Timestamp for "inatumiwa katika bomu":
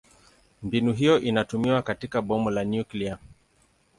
1.19-2.49